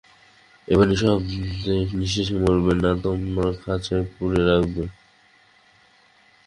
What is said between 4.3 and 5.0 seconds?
রাখবে?